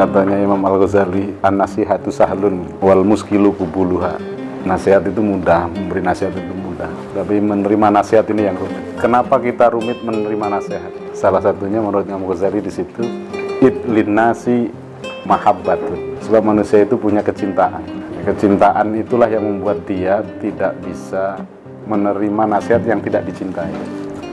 [0.00, 4.16] Katanya Imam Al-Ghazali, an-nasihatu sahlun wal muskilu kubuluha.
[4.64, 6.88] Nasihat itu mudah, memberi nasihat itu mudah.
[7.12, 8.80] Tapi menerima nasihat ini yang rumit.
[8.96, 10.88] Kenapa kita rumit menerima nasihat?
[11.12, 13.04] Salah satunya menurut Imam Ghazali di situ,
[13.60, 14.72] idlin nasi
[15.28, 16.16] mahabbatun.
[16.24, 17.84] Sebab manusia itu punya kecintaan.
[18.24, 21.36] Kecintaan itulah yang membuat dia tidak bisa
[21.88, 23.72] menerima nasihat yang tidak dicintai.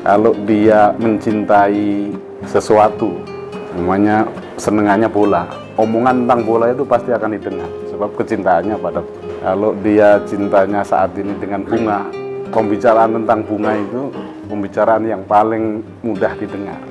[0.04, 2.16] Kalau dia mencintai
[2.48, 3.12] sesuatu,
[3.76, 4.26] namanya
[4.58, 5.46] senengannya bola
[5.78, 9.02] omongan tentang bola itu pasti akan didengar sebab kecintaannya pada
[9.46, 12.10] kalau dia cintanya saat ini dengan bunga
[12.50, 14.10] pembicaraan tentang bunga itu
[14.50, 16.82] pembicaraan yang paling mudah didengar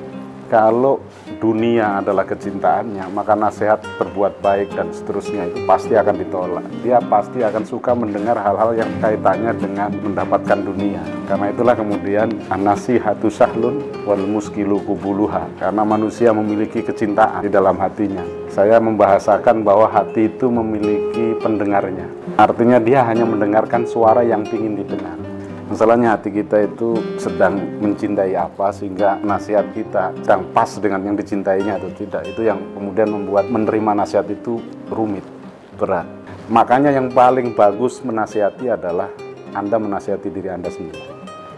[0.47, 1.03] kalau
[1.37, 6.65] dunia adalah kecintaannya, maka nasihat berbuat baik dan seterusnya itu pasti akan ditolak.
[6.81, 11.03] Dia pasti akan suka mendengar hal-hal yang kaitannya dengan mendapatkan dunia.
[11.27, 15.45] Karena itulah kemudian anasihatu sahlun wal muskilu kubuluha.
[15.59, 18.23] Karena manusia memiliki kecintaan di dalam hatinya.
[18.47, 22.07] Saya membahasakan bahwa hati itu memiliki pendengarnya.
[22.39, 25.26] Artinya dia hanya mendengarkan suara yang ingin didengar.
[25.67, 31.75] Masalahnya hati kita itu sedang mencintai apa sehingga nasihat kita sedang pas dengan yang dicintainya
[31.75, 32.23] atau tidak.
[32.23, 35.27] Itu yang kemudian membuat menerima nasihat itu rumit,
[35.75, 36.07] berat.
[36.47, 39.11] Makanya yang paling bagus menasihati adalah
[39.51, 41.03] Anda menasihati diri Anda sendiri.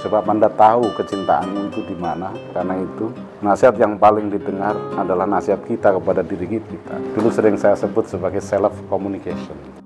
[0.02, 2.34] Sebab Anda tahu kecintaanmu itu di mana.
[2.50, 3.14] Karena itu
[3.46, 6.98] nasihat yang paling didengar adalah nasihat kita kepada diri kita.
[7.14, 9.79] Dulu sering saya sebut sebagai self communication